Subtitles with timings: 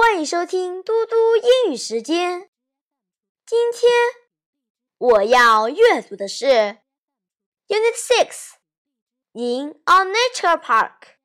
[0.00, 2.50] 欢迎收听嘟嘟英语时间。
[3.44, 3.90] 今天
[4.98, 6.78] 我要阅读的是
[7.68, 8.54] Unit Six
[9.32, 11.18] in a nature park.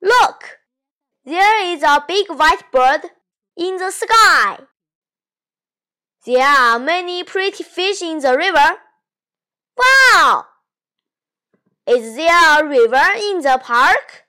[0.00, 0.60] Look,
[1.24, 3.10] there is a big white bird
[3.54, 4.66] in the sky.
[6.24, 8.78] There are many pretty fish in the river.
[9.76, 10.46] Wow!
[11.86, 14.26] Is there a river in the park?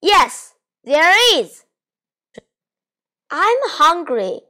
[0.00, 1.64] Yes, there is.
[3.31, 4.41] I'm hungry.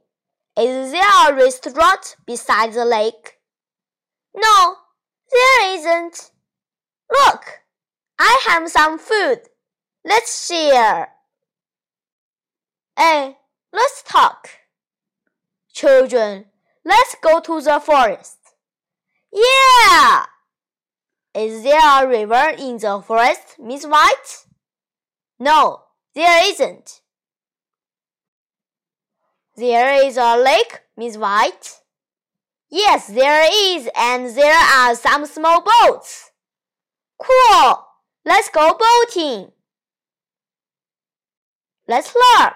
[0.58, 3.38] Is there a restaurant beside the lake?
[4.34, 4.76] No,
[5.30, 6.30] there isn't.
[7.10, 7.60] Look,
[8.18, 9.40] I have some food.
[10.04, 11.08] Let's share.
[12.96, 13.36] Hey,
[13.72, 14.48] let's talk.
[15.72, 16.46] Children,
[16.84, 18.38] let's go to the forest.
[19.32, 20.26] Yeah!
[21.34, 24.46] Is there a river in the forest, Miss White?
[25.38, 25.82] No,
[26.14, 27.00] there isn't.
[29.60, 31.82] There is a lake, Miss White.
[32.70, 36.30] Yes, there is, and there are some small boats.
[37.18, 37.84] Cool!
[38.24, 39.52] Let's go boating.
[41.86, 42.52] Let's learn.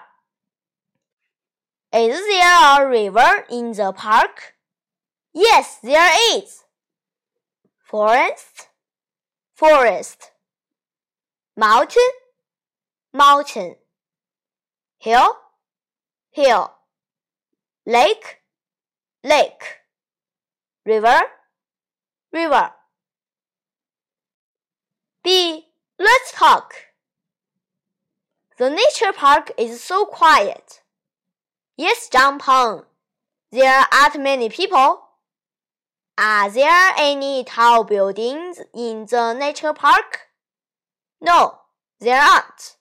[1.92, 4.54] Is there a river in the park?
[5.34, 6.64] Yes, there is.
[7.80, 8.68] Forest,
[9.52, 10.30] forest.
[11.54, 12.12] Mountain,
[13.12, 13.74] mountain.
[14.96, 15.36] Hill,
[16.30, 16.73] hill
[17.86, 18.40] lake,
[19.22, 19.80] lake,
[20.84, 21.20] river,
[22.32, 22.72] river.
[25.22, 25.66] B.
[25.98, 26.74] Let's talk.
[28.58, 30.82] The nature park is so quiet.
[31.76, 32.84] Yes, Zhang Peng.
[33.50, 35.00] There aren't many people.
[36.16, 40.28] Are there any tall buildings in the nature park?
[41.20, 41.58] No,
[42.00, 42.76] there aren't.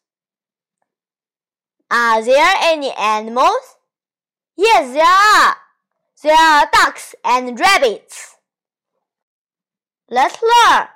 [1.90, 3.73] Are there any animals?
[4.56, 5.56] Yes, there are.
[6.22, 8.38] There are ducks and rabbits.
[10.10, 10.88] Let's learn.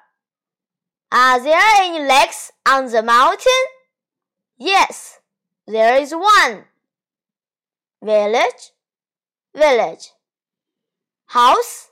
[1.12, 3.63] Are there any lakes on the mountain?
[4.57, 5.19] Yes,
[5.67, 6.66] there is one.
[8.01, 8.72] Village,
[9.56, 10.12] village.
[11.28, 11.90] House,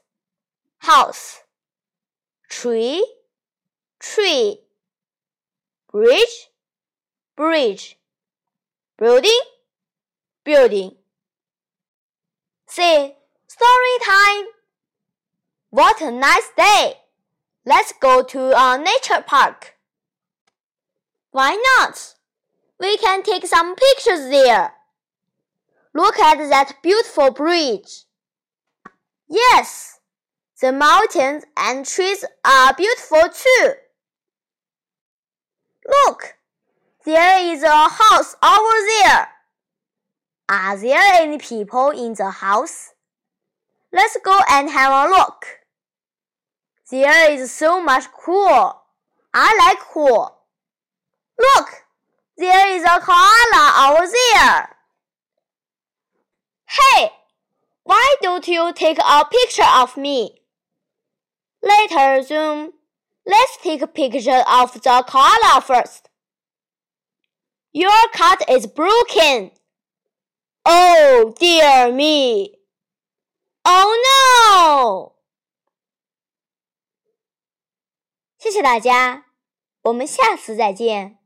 [0.79, 1.41] house.
[2.49, 3.05] Tree,
[3.99, 4.59] tree.
[5.91, 6.49] Bridge,
[7.35, 7.97] bridge.
[8.97, 9.41] Building,
[10.43, 10.91] building.
[12.75, 13.13] See,
[13.47, 14.47] story time.
[15.69, 16.95] What a nice day.
[17.65, 19.75] Let's go to a nature park.
[21.31, 22.15] Why not?
[22.77, 24.73] We can take some pictures there.
[25.93, 28.03] Look at that beautiful bridge.
[29.29, 30.01] Yes,
[30.59, 33.71] the mountains and trees are beautiful too.
[35.87, 36.35] Look,
[37.05, 39.34] there is a house over there.
[40.47, 42.93] Are there any people in the house?
[43.91, 45.45] Let's go and have a look.
[46.91, 48.81] There is so much cool.
[49.33, 50.37] I like cool.
[51.39, 51.69] Look,
[52.37, 54.69] there is a koala over there.
[56.67, 57.09] Hey,
[57.83, 60.41] why don't you take a picture of me?
[61.63, 62.73] Later, Zoom.
[63.25, 66.09] Let's take a picture of the koala first.
[67.73, 69.51] Your cut is broken.
[70.67, 72.57] Oh dear me!
[73.63, 75.15] Oh no!
[78.39, 79.27] 谢谢大家，
[79.83, 81.19] 我们下次再见。